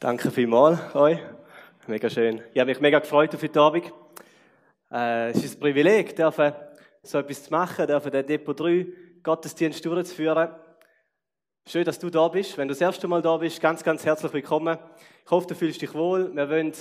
[0.00, 1.18] Danke vielmals euch.
[1.88, 2.40] Mega schön.
[2.54, 3.92] Ich habe mich mega gefreut auf heute Abend.
[4.92, 6.14] Äh, es ist ein Privileg,
[7.02, 8.86] so etwas zu machen, dürfen den Depot 3
[9.24, 10.50] Gottesdienst durchzuführen.
[11.66, 12.56] Schön, dass du da bist.
[12.56, 14.78] Wenn du das erste Mal da bist, ganz, ganz herzlich willkommen.
[15.24, 16.32] Ich hoffe, du fühlst dich wohl.
[16.32, 16.72] Wir wollen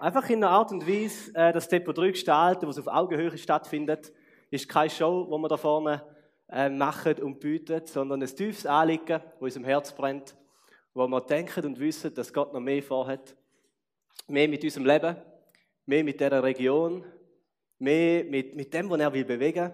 [0.00, 4.12] einfach in einer Art und Weise äh, das Depot 3 gestalten, was auf Augenhöhe stattfindet.
[4.50, 6.02] Ist keine Show, wo wir da vorne
[6.48, 10.34] äh, machen und bieten, sondern ein tiefes Anliegen, das unserem Herz brennt
[10.94, 13.36] wo wir denken und wissen, dass Gott noch mehr vorhat.
[14.26, 15.16] Mehr mit unserem Leben,
[15.86, 17.04] mehr mit dieser Region,
[17.78, 19.72] mehr mit, mit dem, was er will bewegen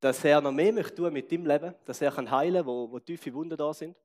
[0.00, 2.98] Dass er noch mehr möchte tun mit deinem Leben, dass er kann heilen wo, wo
[2.98, 3.96] tiefe Wunden da sind.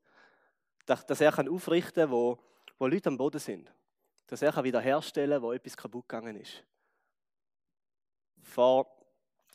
[0.85, 2.39] Dass, dass er kann aufrichten wo,
[2.77, 3.71] wo Leute am Boden sind.
[4.27, 6.63] Dass er kann wiederherstellen wo etwas kaputt gegangen ist.
[8.41, 9.00] Vor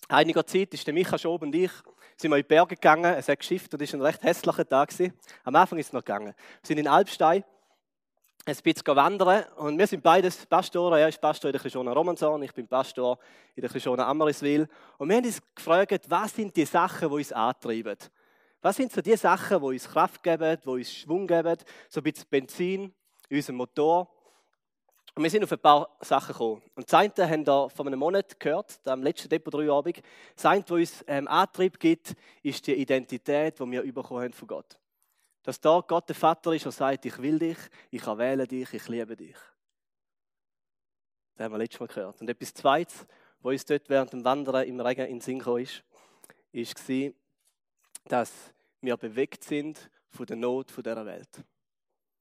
[0.08, 1.70] einiger Zeit ist der Micha Schob und ich
[2.16, 4.66] sind wir in die Berge gegangen, es hat geschifft und es war ein recht hässlicher
[4.66, 4.90] Tag.
[5.44, 6.34] Am Anfang ist es noch gegangen.
[6.62, 7.44] Wir sind in Alpstein,
[8.46, 10.98] ein bisschen wandern und wir sind beides Pastoren.
[10.98, 13.18] Er ist Pastor in der Klischona Romanzorn, ich bin Pastor
[13.54, 14.68] in der Klischona Ammeriswil.
[14.98, 17.98] Und wir haben uns gefragt, was sind die Sachen, die uns antreiben?
[18.62, 21.56] Was sind so die Sachen, die uns Kraft geben, die uns Schwung geben,
[21.88, 22.94] so ein bisschen Benzin
[23.28, 24.08] in unserem Motor?
[25.16, 26.62] Und wir sind auf ein paar Sachen gekommen.
[26.74, 30.02] Und das eine haben wir vor einem Monat gehört, am letzten Depot 3 Abend.
[30.34, 34.46] Das eine, was uns ähm, Antrieb gibt, ist die Identität, die wir bekommen haben von
[34.46, 34.78] Gott.
[35.42, 37.56] Dass da Gott der Vater ist, der sagt, ich will dich,
[37.90, 39.36] ich erwähle dich, ich liebe dich.
[41.34, 42.20] Das haben wir letztes Mal gehört.
[42.20, 43.06] Und etwas Zweites,
[43.40, 45.82] was uns dort während dem Wandern im Regen in den Sinn kam, ist,
[46.52, 47.10] war,
[48.04, 48.32] dass
[48.82, 51.42] wir bewegt sind von der Not dieser Welt.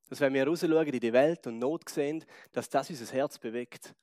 [0.09, 3.93] Dass wenn wir rausschauen in die Welt und Not sehen, dass das unser Herz bewegt.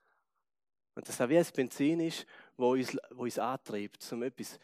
[0.94, 4.58] Und dass das wie ein Benzin ist, wo uns, wo uns antreibt, um etwas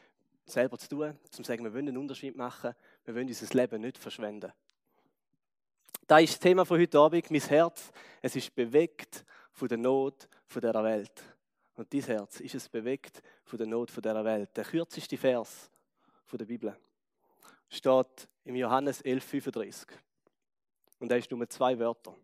[0.45, 3.81] selber zu tun, um zu sagen, wir wollen einen Unterschied machen, wir wollen unser Leben
[3.81, 4.53] nicht verschwenden.
[6.07, 7.31] Das ist das Thema von heute Abend.
[7.31, 7.91] Mein Herz,
[8.23, 11.23] es ist bewegt von der Not von dieser Welt.
[11.75, 14.57] Und dein Herz ist es bewegt von der Not von dieser Welt.
[14.57, 15.71] Der kürzeste Vers
[16.25, 16.75] von der Bibel
[17.69, 19.87] steht im Johannes 11,35.
[20.99, 22.15] Und da ist nur zwei Wörter.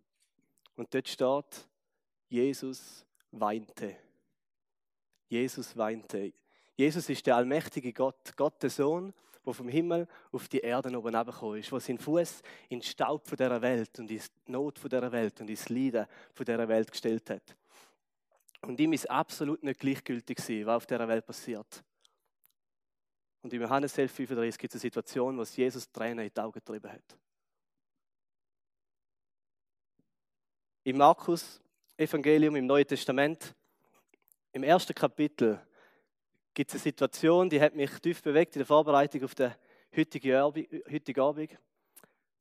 [0.77, 1.69] Und dort steht,
[2.29, 3.97] Jesus weinte.
[5.29, 6.33] Jesus weinte.
[6.77, 9.15] Jesus ist der allmächtige Gott, Gott der Sohn,
[9.47, 13.27] der vom Himmel auf die Erde oben gekommen ist, der seinen Fuß in den Staub
[13.27, 16.67] von dieser Welt und in die Not von dieser Welt und ins Leiden von dieser
[16.67, 17.56] Welt gestellt hat.
[18.62, 21.85] Und ihm ist absolut nicht gleichgültig gewesen, was auf dieser Welt passiert.
[23.43, 26.91] Und im Johannes 11,35 gibt es eine Situation, wo Jesus Tränen in die Augen getrieben
[26.91, 27.19] hat.
[30.87, 33.55] Im Markus-Evangelium im Neuen Testament,
[34.53, 35.59] im ersten Kapitel,
[36.53, 39.55] gibt es eine Situation, die hat mich tief bewegt in der Vorbereitung auf den
[39.97, 41.59] heutigen Abend.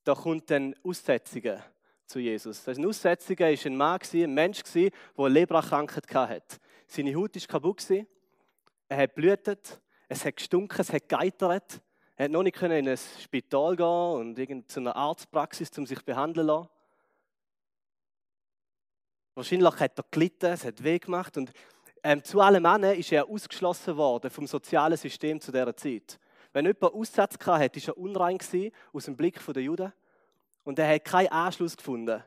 [0.04, 1.64] Da kommt ein Aussätziger
[2.06, 2.66] zu Jesus.
[2.66, 6.58] Das ein Aussätziger war ein Mann, ein Mensch, der eine Leberkrankheit hatte.
[6.86, 8.06] Seine Haut war kaputt,
[8.90, 11.82] er hat blutet, es hat gestunken, es hat geitert.
[12.18, 16.46] Er konnte noch nicht in ein Spital gehen und zu einer Arztpraxis, um sich behandeln
[16.46, 16.70] zu lassen.
[19.36, 21.52] Wahrscheinlich hat er gelitten, es hat weh gemacht und
[22.04, 26.20] ähm, zu allen Männern ist er ausgeschlossen worden vom sozialen System zu dieser Zeit.
[26.52, 28.38] Wenn jemand Aussatz hatte, war er unrein
[28.92, 29.92] aus dem Blick der Juden
[30.64, 32.22] und er hat keinen Anschluss gefunden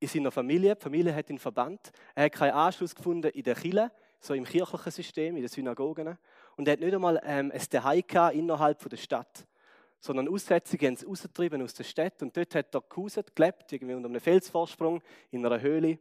[0.00, 0.74] in seiner Familie.
[0.74, 1.92] Die Familie hat ihn verbannt.
[2.14, 6.18] Er hat keinen Anschluss gefunden in der Kirche, so im kirchlichen System, in den Synagogen.
[6.56, 9.46] Und er hat nicht einmal ähm, ein Zuhause innerhalb der Stadt
[10.04, 11.04] sondern Aussätzige haben es
[11.62, 15.60] aus der Stadt und dort hat er gehauset, gelebt, irgendwie unter einem Felsvorsprung in einer
[15.60, 16.00] Höhle.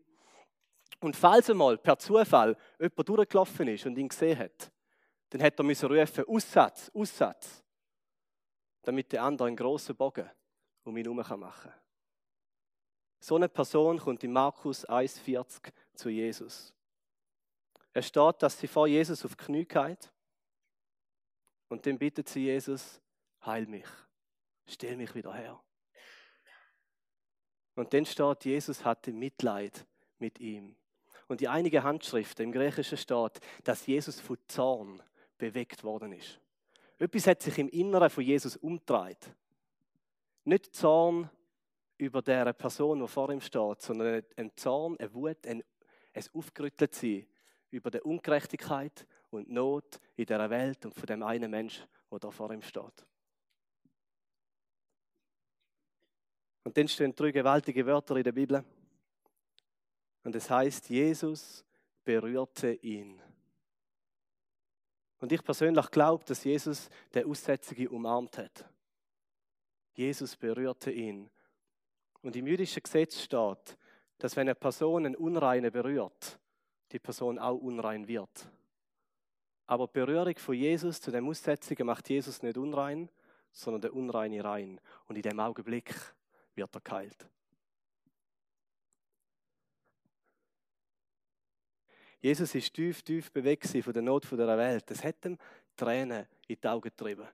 [1.01, 4.71] Und falls einmal per Zufall jemand durchgelaufen ist und ihn gesehen hat,
[5.29, 7.63] dann hätte er müssen rufen, Aussatz, Aussatz,
[8.83, 10.29] damit der andere einen grossen Bogen
[10.83, 11.81] um ihn herum machen kann.
[13.19, 16.73] So eine Person kommt in Markus 1,40 zu Jesus.
[17.93, 20.11] Es steht, dass sie vor Jesus auf die Knie geht
[21.67, 23.01] und dann bittet sie Jesus,
[23.45, 23.87] heil mich,
[24.65, 25.63] stell mich wieder her.
[27.75, 29.85] Und dann steht, Jesus hatte Mitleid
[30.19, 30.75] mit ihm.
[31.31, 35.01] Und die einige Handschriften im Griechischen steht, dass Jesus von Zorn
[35.37, 36.41] bewegt worden ist.
[36.99, 39.33] Etwas hat sich im Inneren von Jesus umgedreht.
[40.43, 41.29] Nicht Zorn
[41.97, 45.63] über der Person, die vor ihm steht, sondern ein Zorn, eine Wut, ein,
[46.13, 47.01] ein Aufgerüttelt
[47.69, 51.81] über die Ungerechtigkeit und Not in dieser Welt und von dem einen Mensch,
[52.11, 53.05] der da vor ihm steht.
[56.65, 58.65] Und dann stehen drei gewaltige Wörter in der Bibel.
[60.23, 61.65] Und es heißt, Jesus
[62.03, 63.21] berührte ihn.
[65.19, 68.65] Und ich persönlich glaube, dass Jesus der Aussätzige umarmt hat.
[69.93, 71.29] Jesus berührte ihn.
[72.21, 73.77] Und im jüdischen Gesetz steht,
[74.17, 76.39] dass wenn eine Person einen Unreinen berührt,
[76.91, 78.47] die Person auch unrein wird.
[79.67, 83.09] Aber die Berührung von Jesus zu dem Aussätzigen macht Jesus nicht unrein,
[83.51, 84.81] sondern der Unreine rein.
[85.05, 85.95] Und in dem Augenblick
[86.55, 87.27] wird er geheilt.
[92.21, 94.89] Jesus ist tief, tief bewegt von der Not der Welt.
[94.91, 95.37] Es hat ihm
[95.75, 97.27] Tränen in die Augen getrieben.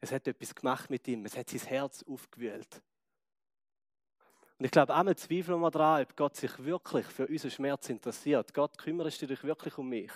[0.00, 1.24] Es hat etwas gemacht mit ihm.
[1.24, 2.82] Es hat sein Herz aufgewühlt.
[4.58, 8.52] Und ich glaube, einmal zweifeln wir daran, ob Gott sich wirklich für unseren Schmerz interessiert.
[8.52, 10.10] Gott, kümmerst du dich wirklich um mich?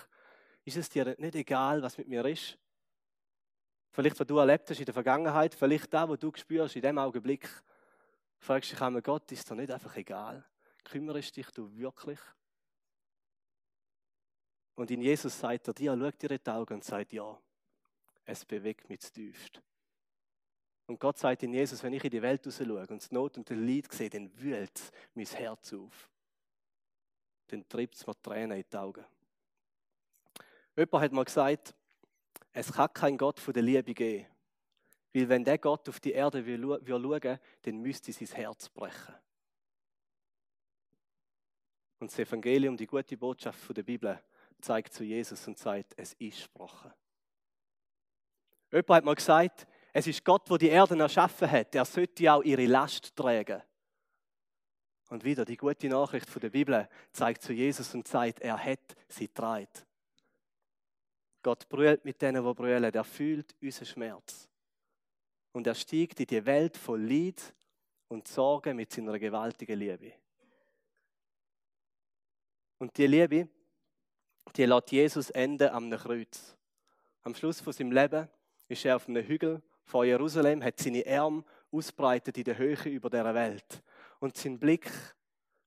[0.65, 2.57] Ist es dir nicht egal, was mit mir ist?
[3.91, 6.97] Vielleicht, was du erlebt hast in der Vergangenheit, vielleicht das, was du spürst in dem
[6.97, 7.49] Augenblick.
[8.37, 10.43] Fragst dich einmal, Gott, ist dir nicht einfach egal?
[10.83, 12.19] Kümmerst dich du wirklich?
[14.75, 17.39] Und in Jesus sagt er dir, schaut dir in die Augen und sagt, ja,
[18.25, 19.61] es bewegt mich zu tiefst.
[20.85, 23.37] Und Gott sagt in Jesus, wenn ich in die Welt raus schaue und die Not
[23.37, 26.09] und den Leid sehe, dann wühlt mein Herz auf.
[27.47, 29.05] Dann treibt es mir Tränen in die Augen.
[30.75, 31.73] Jemand hat mal gesagt,
[32.51, 34.27] es kann keinen Gott von der Liebe geben.
[35.13, 39.13] Weil wenn der Gott auf die Erde schauen, dann müsste sein Herz brechen.
[41.99, 44.21] Und das Evangelium, die gute Botschaft von der Bibel,
[44.63, 46.91] zeigt zu Jesus und sagt, es ist gesprochen.
[48.71, 51.75] Jemand hat mal gesagt, es ist Gott, der die Erde erschaffen hat.
[51.75, 53.61] Er sollte auch ihre Last tragen.
[55.09, 58.95] Und wieder die gute Nachricht von der Bibel zeigt zu Jesus und sagt, er hat
[59.07, 59.67] sie getragen.
[61.43, 62.91] Gott brüllt mit denen, die brüllen.
[62.91, 64.49] Er fühlt unseren Schmerz.
[65.51, 67.53] Und er steigt in die Welt voll Leid
[68.07, 70.13] und Sorge mit seiner gewaltigen Liebe.
[72.79, 73.47] Und die Liebe,
[74.55, 76.55] die lässt Jesus enden am Kreuz.
[77.23, 78.27] Am Schluss von seinem Leben
[78.67, 83.09] ist er auf einem Hügel vor Jerusalem, hat seine Arme ausbreitet in der Höhe über
[83.09, 83.83] der Welt.
[84.19, 84.89] Und sein Blick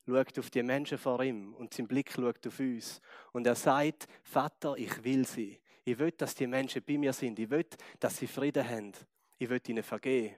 [0.06, 3.00] schaut auf die Menschen vor ihm und sein Blick schaut auf uns.
[3.32, 5.60] Und er sagt, Vater, ich will sie.
[5.84, 7.38] Ich will, dass die Menschen bei mir sind.
[7.38, 7.66] Ich will,
[8.00, 8.92] dass sie Frieden haben.
[9.38, 10.34] Ich will ihnen vergeben.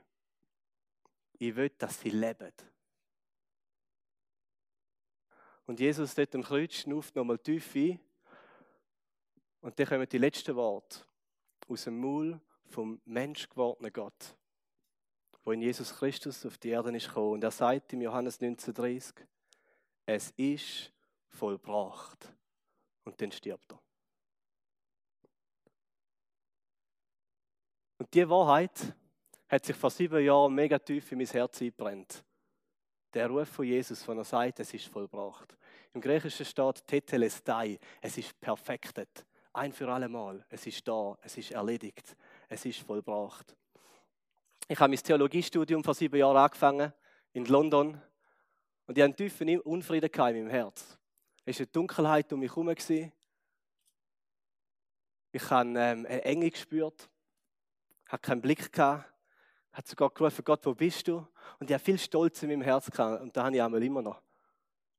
[1.38, 2.52] Ich will, dass sie leben.
[5.66, 8.00] Und Jesus dort am Kreuz schnauft nochmal tief ein.
[9.60, 11.00] Und dann kommen die letzten Worte
[11.68, 14.36] aus dem Maul vom menschgewordenen Gott,
[15.44, 17.32] wo in Jesus Christus auf die Erde ist gekommen.
[17.32, 19.14] Und er sagt im Johannes 19,30,
[20.06, 20.92] es ist
[21.28, 22.32] vollbracht.
[23.04, 23.80] Und dann stirbt er.
[27.98, 28.94] Und diese Wahrheit
[29.48, 32.24] hat sich vor sieben Jahren mega tief in mein Herz eingebrennt.
[33.14, 35.56] Der Ruf von Jesus, von er sagt, es ist vollbracht.
[35.94, 39.26] Im Griechischen steht Tetelestai, es ist perfektet.
[39.58, 40.44] Ein für alle Mal.
[40.48, 42.16] Es ist da, es ist erledigt,
[42.48, 43.56] es ist vollbracht.
[44.68, 46.92] Ich habe mein Theologiestudium vor sieben Jahren angefangen,
[47.32, 48.00] in London.
[48.86, 50.96] Und ich hatte einen tiefen Unfrieden in meinem Herz.
[51.44, 52.68] Es war eine Dunkelheit um mich herum.
[55.32, 57.08] Ich habe ähm, eine Enge gespürt
[58.08, 59.12] hat keinen Blick gehabt,
[59.72, 61.26] hat sogar gerufen, Gott, wo bist du?
[61.58, 64.02] Und ich habe viel Stolz in meinem Herz gehabt und da habe ich einmal immer
[64.02, 64.22] noch.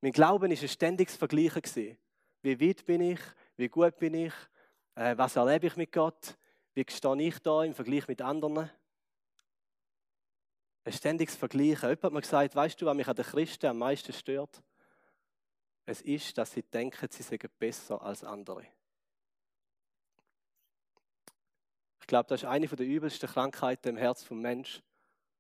[0.02, 1.98] Mein Glauben ist ein ständiges Vergleichen.
[2.42, 3.20] Wie weit bin ich?
[3.60, 4.34] Wie gut bin ich?
[4.96, 6.38] Äh, was erlebe ich mit Gott?
[6.74, 8.72] Wie stehe ich da im Vergleich mit anderen?
[10.86, 11.90] Ein ständiges Vergleichen.
[11.90, 14.64] Jemand hat mir gesagt, weißt du, was mich an den Christen am meisten stört?
[15.86, 18.66] Es ist, dass sie denken, sie seien besser als andere.
[22.10, 24.82] glaube, das ist eine der übelsten Krankheiten im Herz vom Mensch,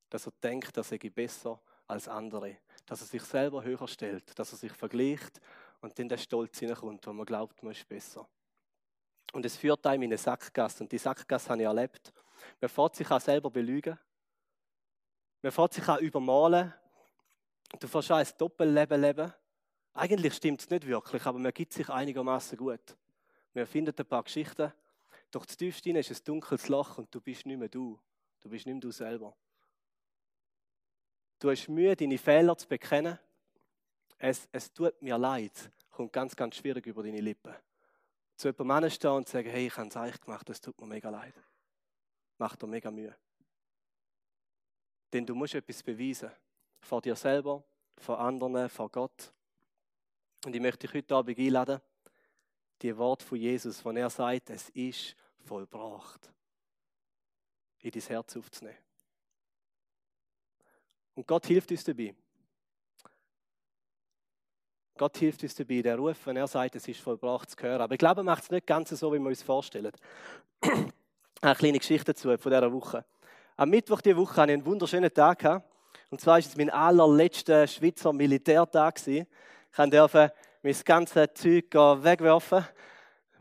[0.10, 4.51] dass er denkt, dass er besser als andere, dass er sich selber höher stellt, dass
[4.51, 5.39] er sich vergleicht
[5.81, 8.27] und dann der Stolz hineinkommt, wo man glaubt, man ist besser.
[9.33, 12.13] Und es führt einem in eine Sackgasse und die Sackgasse habe ich erlebt.
[12.59, 13.98] Man fährt sich auch selber belügen.
[15.41, 16.74] Man fährt sich auch übermalen.
[17.79, 19.33] Du fährst auch ein Doppelleben leben.
[19.93, 22.98] Eigentlich stimmt es nicht wirklich, aber man gibt sich einigermaßen gut.
[23.53, 24.71] Man findet ein paar Geschichten
[25.31, 28.00] doch das tiefste ist ein dunkles Loch und du bist nicht mehr du.
[28.41, 29.36] Du bist nicht mehr du selber.
[31.39, 33.19] Du hast Mühe, deine Fehler zu bekennen.
[34.19, 35.71] Es, es tut mir leid.
[35.89, 37.55] Kommt ganz, ganz schwierig über deine Lippen.
[38.35, 41.09] Zu jemandem stehen und sagen, hey, ich habe es eigentlich gemacht, das tut mir mega
[41.09, 41.33] leid.
[42.38, 43.15] Macht dir mega Mühe.
[45.11, 46.31] Denn du musst etwas beweisen.
[46.81, 47.63] Vor dir selber,
[47.97, 49.33] vor anderen, vor Gott.
[50.45, 51.81] Und ich möchte dich heute Abend einladen,
[52.81, 56.31] die Wort von Jesus, von er sagt, es ist vollbracht,
[57.79, 58.77] in dein Herz aufzunehmen.
[61.15, 62.15] Und Gott hilft uns dabei.
[65.00, 67.79] Gott hilft uns dabei, der Ruf, wenn er sagt, es ist vollbracht, zu hören.
[67.79, 69.94] Aber ich glaube, er macht es nicht ganz so, wie wir uns vorstellen.
[71.41, 73.06] Eine kleine Geschichte dazu von dieser Woche.
[73.56, 75.63] Am Mittwoch dieser Woche hatte ich einen wunderschönen Tag.
[76.10, 79.00] Und zwar war es mein allerletzter Schweizer Militärtag.
[79.08, 79.25] Ich
[79.89, 82.65] durfte mein ganzes Zeug wegwerfen,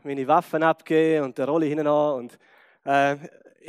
[0.03, 2.13] meine Waffen abgeben und der Rolle hinten an.
[2.13, 2.39] Und,
[2.85, 3.17] äh,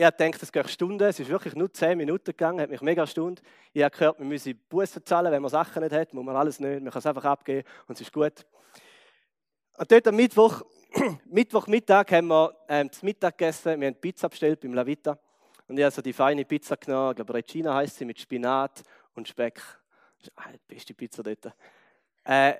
[0.08, 1.04] ich dachte, es geht Stunden.
[1.04, 3.42] Es ist wirklich nur 10 Minuten gegangen, hat mich mega erstaunt.
[3.72, 6.14] Ich habe gehört, man müsse Bussen zahlen, wenn man Sachen nicht hat.
[6.14, 8.46] Muss man alles nicht, man kann es einfach abgeben und es ist gut.
[9.76, 10.62] Und dort am Mittwoch,
[11.26, 13.78] Mittwochmittag haben wir ähm, das Mittag gegessen.
[13.80, 15.18] Wir haben Pizza bestellt beim Lavita.
[15.68, 18.82] Und ich habe so die feine Pizza genommen, ich glaube Regina heißt sie, mit Spinat
[19.14, 19.54] und Speck.
[20.18, 21.46] Das ist ah, die beste Pizza dort.
[22.24, 22.54] Äh,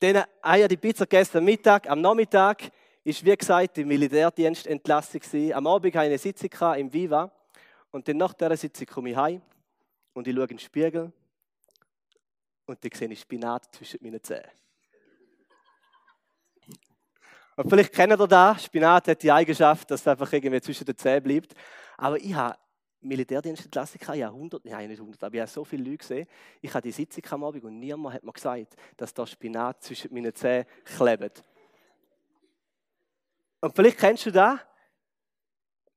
[0.00, 1.88] dann habe ich die Pizza gegessen am Mittag.
[1.88, 2.72] Am Nachmittag
[3.04, 5.22] war, wie gesagt, die Militärdienstentlassung.
[5.52, 7.30] Am Abend hatte ich eine Sitzung im Viva.
[7.90, 9.42] Und dann nach dieser Sitzung komme ich heim
[10.12, 11.12] und ich schaue in den Spiegel
[12.66, 14.50] und dann sehe ich Spinat zwischen meinen Zähnen.
[17.56, 18.64] Und vielleicht kennt ihr das.
[18.64, 21.54] Spinat hat die Eigenschaft, dass es einfach irgendwie zwischen den Zähnen bleibt.
[21.96, 22.56] Aber ich habe
[23.00, 26.28] Militärdienstentlassung, ich habe 100, nein, nicht 100, aber ich habe so viele Leute gesehen.
[26.60, 30.14] Ich habe die Sitzung am Abend und niemand hat mir gesagt, dass da Spinat zwischen
[30.14, 31.42] meinen Zähnen klebt.
[33.60, 34.58] Und vielleicht kennst du das.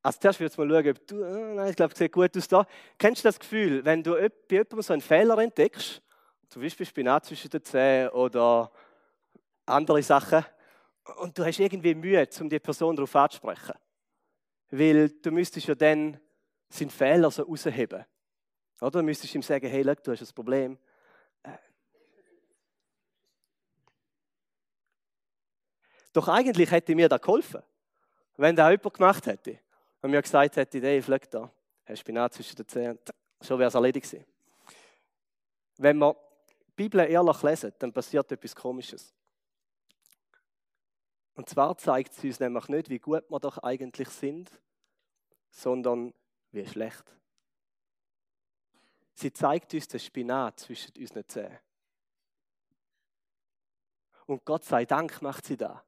[0.02, 2.36] Also zuerst würde ich mal schauen, ob du, oh nein, ich glaube, es sieht gut
[2.36, 2.68] aus da.
[2.98, 6.02] Kennst du das Gefühl, wenn du bei jemandem so einen Fehler entdeckst,
[6.50, 8.70] zum Beispiel Spinat zwischen den Zähnen oder
[9.66, 10.46] andere Sachen,
[11.18, 13.74] und du hast irgendwie Mühe, um die Person darauf anzusprechen.
[14.70, 16.20] Weil du müsstest ja dann
[16.70, 18.06] seinen Fehler so rausheben.
[18.80, 20.78] Oder du müsstest ihm sagen, hey, look, du hast ein Problem.
[21.44, 21.58] Äh.
[26.14, 27.64] Doch eigentlich hätte mir da geholfen,
[28.38, 29.60] wenn da jemand gemacht hätte
[30.02, 31.52] und mir gesagt hätte, hey, look da,
[31.86, 33.00] hast Spinat zwischen den Zähnen,
[33.42, 34.26] schon wäre es erledigt gewesen.
[35.78, 36.16] Wenn wir
[36.50, 39.14] die Bibel ehrlich lesen, dann passiert etwas Komisches.
[41.36, 44.52] Und zwar zeigt sie uns nämlich nicht, wie gut wir doch eigentlich sind,
[45.50, 46.14] sondern
[46.52, 47.04] wie schlecht.
[49.16, 51.60] Sie zeigt uns den Spinat zwischen unseren Zähnen.
[54.28, 55.84] Und Gott sei Dank macht sie da.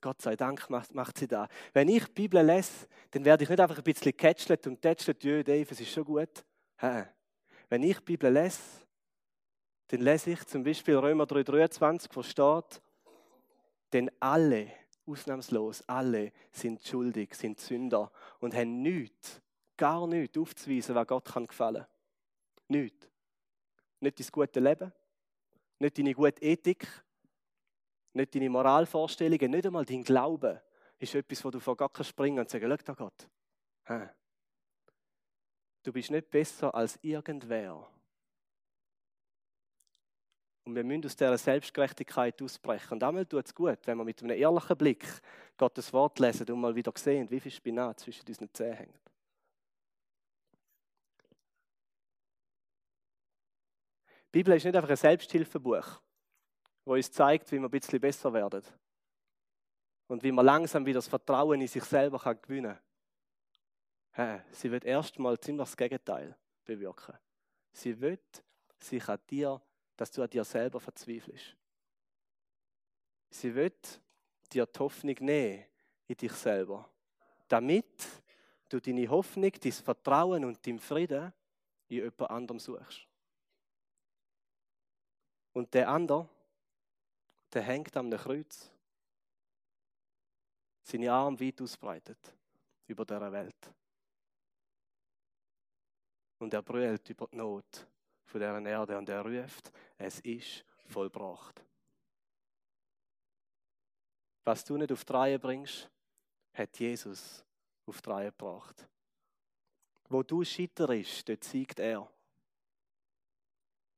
[0.00, 1.48] Gott sei Dank macht, macht sie da.
[1.72, 5.22] Wenn ich die Bibel lese, dann werde ich nicht einfach ein bisschen catchlet und tätschlet,
[5.24, 6.44] ja, Dave, es ist schon gut.
[7.68, 8.60] Wenn ich die Bibel lese,
[9.88, 12.82] dann lese ich zum Beispiel Römer 3,23, wo steht,
[13.92, 14.72] denn alle,
[15.06, 18.10] ausnahmslos, alle sind schuldig, sind Sünder
[18.40, 19.40] und haben nichts,
[19.76, 21.86] gar nichts aufzuweisen, was Gott kann gefallen.
[22.68, 23.08] Nichts.
[24.00, 24.92] Nicht dein gute Leben,
[25.78, 26.86] nicht deine gute Ethik,
[28.16, 30.62] nicht deine Moralvorstellungen, nicht einmal dein Glaube
[30.98, 33.28] ist etwas, wo du vor Gott springen und sagen, schau da Gott.
[35.82, 37.86] Du bist nicht besser als irgendwer.
[40.64, 42.94] Und wir müssen aus dieser Selbstgerechtigkeit ausbrechen.
[42.94, 45.06] Und einmal tut es gut, wenn wir mit einem ehrlichen Blick
[45.56, 49.00] Gottes Wort lesen und mal wieder sehen, wie viel Spinat zwischen unseren Zähnen hängt.
[54.26, 56.00] Die Bibel ist nicht einfach ein Selbsthilfebuch,
[56.86, 58.62] wo uns zeigt, wie wir ein bisschen besser werden.
[60.06, 62.78] Und wie man langsam wieder das Vertrauen in sich selber kann gewinnen
[64.12, 64.42] kann.
[64.52, 67.18] Sie wird erstmal ziemlich das Gegenteil bewirken.
[67.72, 68.42] Sie wird
[68.78, 69.60] sich an dir
[69.96, 71.56] dass du an dir selber verzweifelst.
[73.30, 74.00] Sie wird
[74.52, 75.64] dir die Hoffnung nehmen
[76.06, 76.88] in dich selber,
[77.48, 78.06] damit
[78.68, 81.32] du deine Hoffnung, dein Vertrauen und dein Frieden
[81.88, 83.06] in jemand anderem suchst.
[85.52, 86.28] Und der andere,
[87.52, 88.70] der hängt am Kreuz,
[90.82, 92.34] seine Arme weit ausbreitet
[92.86, 93.72] über der Welt.
[96.38, 97.86] Und er brüllt über die Not
[98.24, 101.64] von dieser Erde und er ruft, es ist vollbracht.
[104.44, 105.90] Was du nicht auf die Reihe bringst,
[106.52, 107.44] hat Jesus
[107.86, 108.88] auf die Reihe gebracht.
[110.08, 112.08] Wo du scheiterst, dort siegt er.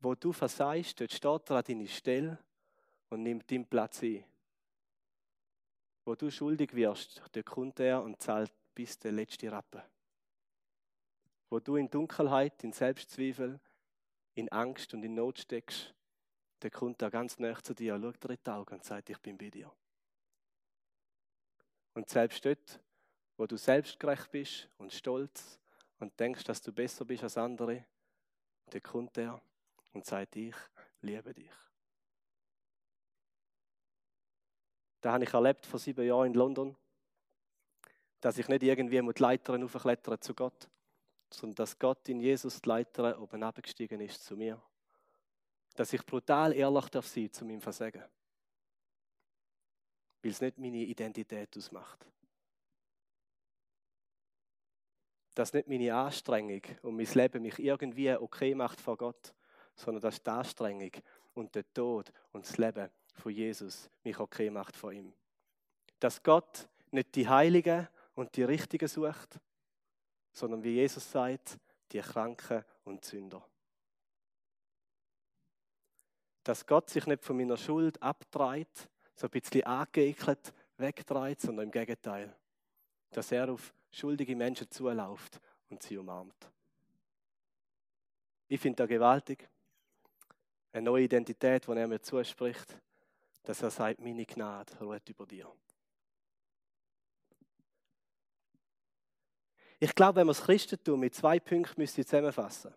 [0.01, 2.39] Wo du versagst, dort steht er an deine Stelle
[3.11, 4.25] und nimmt deinen Platz ein.
[6.05, 9.83] Wo du schuldig wirst, dort kommt er und zahlt bis der letzte Rappe.
[11.51, 13.61] Wo du in Dunkelheit, in Selbstzweifel,
[14.35, 15.95] in Angst und in Not steckst,
[16.63, 19.19] der kommt da ganz nah zu dir, schaut dir in die Augen und sagt, ich
[19.19, 19.73] bin bei dir.
[21.95, 22.81] Und selbst dort,
[23.37, 25.59] wo du selbstgerecht bist und stolz
[25.99, 27.85] und denkst, dass du besser bist als andere,
[28.73, 29.41] der kommt er
[29.93, 30.55] und sagt, ich
[31.01, 31.51] liebe dich.
[35.01, 36.77] Da habe ich erlebt vor sieben Jahren in London,
[38.21, 40.69] dass ich nicht irgendwie mit Leitern aufklettern zu Gott,
[41.31, 44.61] sondern dass Gott in Jesus die Leiter oben abgestiegen ist zu mir.
[45.77, 48.05] Dass ich brutal ehrlich darf sein zu meinem Versagen.
[50.23, 52.07] Weil es nicht meine Identität ausmacht.
[55.39, 59.33] dass nicht meine Anstrengung und mein Leben mich irgendwie okay macht vor Gott,
[59.77, 60.91] sondern dass die Anstrengung
[61.35, 65.13] und der Tod und das Leben von Jesus mich okay macht vor ihm.
[66.01, 69.39] Dass Gott nicht die Heiligen und die Richtigen sucht,
[70.33, 71.59] sondern wie Jesus sagt,
[71.93, 73.45] die Kranken und Sünder.
[76.45, 81.73] Dass Gott sich nicht von meiner Schuld abtreibt, so ein bisschen angeekelt wegtreibt, sondern im
[81.73, 82.35] Gegenteil.
[83.11, 86.51] Dass er auf schuldige Menschen zuläuft und sie umarmt.
[88.49, 89.49] Ich finde das gewaltig.
[90.73, 92.79] Eine neue Identität, die er mir zuspricht,
[93.43, 95.51] dass er sagt, meine Gnade ruht über dir.
[99.81, 102.75] Ich glaube, wenn wir das Christentum mit zwei Punkten zusammenfassen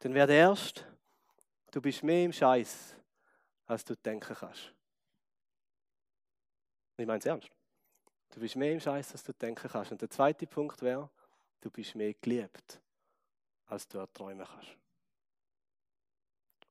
[0.00, 0.84] dann wäre der erste,
[1.70, 2.96] du bist mehr im Scheiß,
[3.66, 4.72] als du denken kannst.
[6.96, 7.50] Ich meine es ernst.
[8.30, 9.92] Du bist mehr im Scheiß, als du denken kannst.
[9.92, 11.08] Und der zweite Punkt wäre,
[11.60, 12.80] du bist mehr geliebt,
[13.66, 14.76] als du erträumen kannst.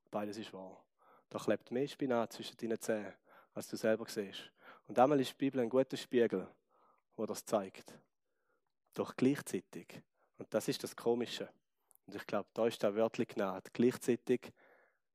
[0.10, 0.84] Beides ist wahr.
[1.30, 3.14] Da klebt mehr Spinat zwischen deinen Zähnen,
[3.54, 4.52] als du selber siehst.
[4.88, 6.48] Und einmal ist die Bibel ein guter Spiegel,
[7.16, 7.94] wo das zeigt.
[8.94, 10.02] Doch gleichzeitig,
[10.38, 11.50] und das ist das Komische,
[12.08, 14.52] und ich glaube, da ist der wörtlich Gnade, gleichzeitig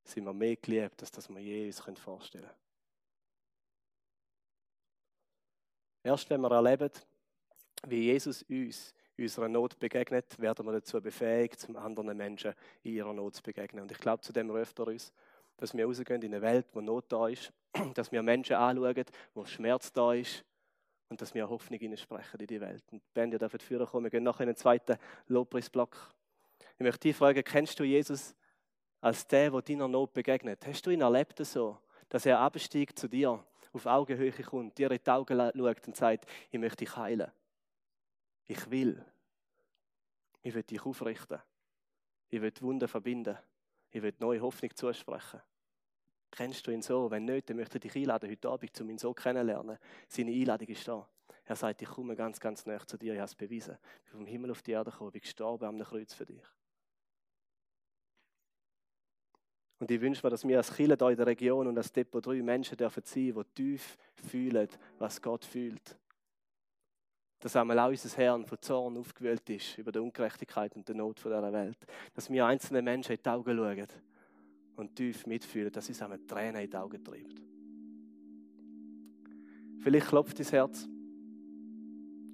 [0.05, 2.55] sind wir mehr geliebt, als das wir je uns vorstellen können.
[6.05, 6.91] Erst wenn wir erleben,
[7.87, 12.93] wie Jesus uns in unserer Not begegnet, werden wir dazu befähigt, zum anderen Menschen in
[12.93, 13.83] ihrer Not zu begegnen.
[13.83, 15.13] Und ich glaube, zu dem ruft er uns,
[15.57, 17.53] dass wir rausgehen in eine Welt, wo Not da ist,
[17.95, 20.45] dass wir Menschen anschauen, wo Schmerz da ist
[21.09, 22.85] und dass wir Hoffnung sprechen in die Welt.
[22.91, 24.97] Und wenn ihr dafür führen kommen, wir gehen nachher in den zweiten
[25.29, 25.97] Lobpreisblock.
[26.77, 28.35] Ich möchte dich fragen, kennst du Jesus
[29.01, 30.67] als der, der deiner Not begegnet?
[30.67, 34.99] Hast du ihn erlebt so, dass er absteigt zu dir auf Augenhöhe kommt, dir in
[35.05, 37.31] die Augen schaut und sagt, ich möchte dich heilen.
[38.47, 39.05] Ich will.
[40.43, 41.41] Ich will dich aufrichten.
[42.29, 43.39] Ich will die Wunden verbinden.
[43.95, 45.41] Ich will neue Hoffnung zusprechen.
[46.33, 47.09] Kennst du ihn so?
[47.13, 49.79] Wenn nicht, dann möchte ich dich einladen, heute Abend, um ihn so kennenzulernen.
[50.09, 51.09] Seine Einladung ist da.
[51.45, 53.79] Er sagt, ich komme ganz, ganz näher zu dir, ich habe es bewiesen.
[54.05, 56.43] Ich bin vom Himmel auf die Erde gekommen, ich bin gestorben am Kreuz für dich.
[59.79, 62.27] Und ich wünsche mir, dass wir als Kirche hier in der Region und als Depot
[62.27, 65.97] 3 Menschen dürfen sein, die tief fühlen, was Gott fühlt.
[67.45, 71.19] Dass einmal auch unser Herrn von Zorn aufgewühlt ist über die Ungerechtigkeit und die Not
[71.19, 71.77] dieser Welt.
[72.15, 73.87] Dass wir einzelne Menschen in die Augen schauen
[74.77, 77.43] und tief mitfühlen, dass uns einmal Tränen in die Augen treibt.
[79.79, 80.89] Vielleicht klopft dein Herz.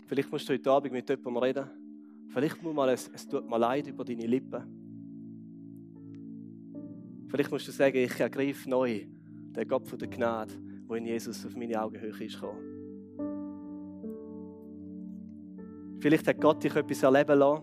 [0.06, 1.70] Vielleicht musst du heute Abend mit jemandem reden.
[2.28, 4.62] Vielleicht muss mal, es, es tut mir leid über deine Lippen.
[7.26, 9.06] Vielleicht musst du sagen, ich ergreife neu
[9.56, 10.54] den Gott von der Gnade,
[10.86, 12.69] wo in Jesus auf meine Augenhöhe ist gekommen.
[16.00, 17.62] Vielleicht hat Gott dich etwas erleben lassen,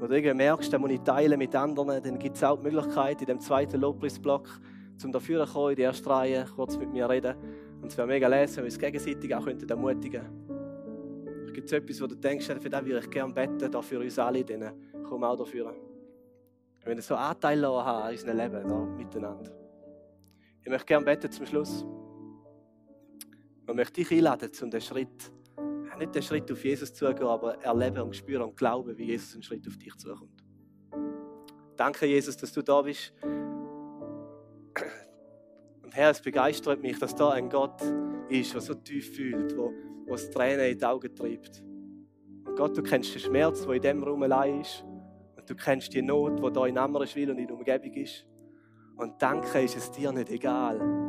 [0.00, 2.02] wo du irgendwie merkst, das muss ich teilen mit anderen.
[2.02, 4.48] Dann gibt es auch die Möglichkeit, in dem zweiten Lobpreisblock,
[4.96, 7.36] zum dafür zu kommen, in die erste Reihe, kurz mit mir reden.
[7.80, 11.52] Und es wäre mega lesen, wenn wir uns gegenseitig auch ermutigen könnten.
[11.52, 14.18] Gibt es etwas, wo du denkst, für das würde ich gerne beten, da für uns
[14.18, 14.72] alle, dann
[15.04, 15.74] komm auch dafür.
[16.80, 19.50] Wir wollen so Anteil haben an unserem Leben da, miteinander.
[20.62, 21.86] Ich möchte gerne beten zum Schluss.
[23.68, 25.32] Ich möchte dich einladen, zum den Schritt,
[25.98, 29.42] nicht den Schritt auf Jesus zugehen, aber erleben und spüren und glauben, wie Jesus einen
[29.42, 30.44] Schritt auf dich zukommt.
[31.76, 33.12] Danke, Jesus, dass du da bist.
[35.82, 37.82] Und Herr, es begeistert mich, dass da ein Gott
[38.28, 39.72] ist, der so tief fühlt, wo,
[40.06, 41.62] wo es Tränen in die Augen treibt.
[42.44, 44.84] Und Gott, du kennst den Schmerz, der in dem Raum allein ist.
[45.46, 48.26] Du kennst die Not, die da in Ammerswil und in der Umgebung ist.
[48.96, 51.05] Und danke ist es dir nicht egal.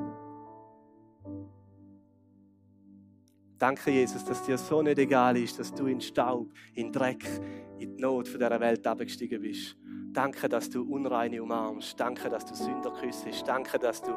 [3.57, 7.25] Danke, Jesus, dass dir so nicht egal ist, dass du in Staub, in Dreck,
[7.79, 9.75] in die Not von dieser Welt abgestiegen bist.
[10.13, 11.99] Danke, dass du Unreine umarmst.
[11.99, 13.47] Danke, dass du Sünder küssest.
[13.47, 14.15] Danke, dass du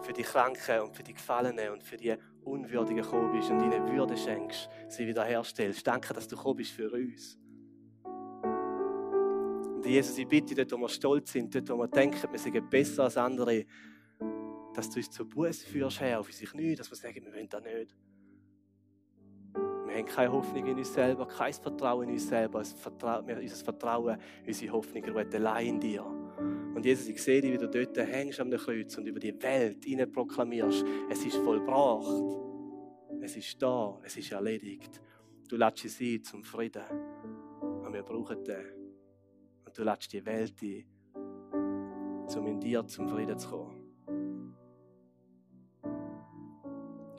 [0.00, 3.92] für die Kranken und für die Gefallenen und für die Unwürdigen gekommen bist und ihnen
[3.92, 5.86] Würde schenkst, sie wiederherstellst.
[5.86, 7.38] Danke, dass du gekommen bist für uns.
[9.74, 12.70] Und Jesus, ich bitte dort, wo wir stolz sind, dort, wo wir denken, wir sind
[12.70, 13.66] besser als andere,
[14.74, 17.48] dass du uns zur Buße führst, Herr, auf unsere Knie, dass wir sagen, wir wollen
[17.48, 17.94] das nicht.
[19.98, 22.58] Haben keine Hoffnung in uns selber, kein Vertrauen in uns selber.
[22.58, 22.76] Unser
[23.56, 26.04] Vertrauen, unsere Hoffnung ruht allein in dir.
[26.04, 29.84] Und Jesus, ich sehe dich, wie du dort hängst am Kreuz und über die Welt
[29.84, 32.22] hinein proklamierst, es ist vollbracht.
[33.20, 35.00] Es ist da, es ist erledigt.
[35.48, 36.84] Du lädst es ein zum Frieden.
[37.60, 38.66] Und wir brauchen den.
[39.64, 40.84] Und du lädst die Welt ein,
[42.36, 43.77] um in dir zum Frieden zu kommen.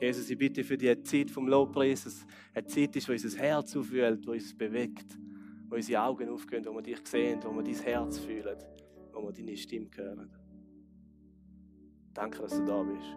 [0.00, 3.76] Jesus, ich bitte für die Zeit vom Lobpreis, dass eine Zeit ist, wo unser Herz
[3.76, 5.18] aufwühlt, wo uns bewegt,
[5.68, 8.56] wo unsere Augen aufgehen, wo wir dich sehen, wo wir dein Herz fühlen,
[9.12, 10.30] wo wir deine Stimme hören.
[12.14, 13.16] Danke, dass du da bist.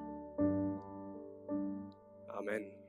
[2.28, 2.83] Amen.